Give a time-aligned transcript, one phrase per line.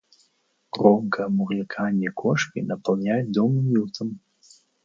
[0.71, 4.19] Громкое мурлыканье кошки наполняет дом уютом.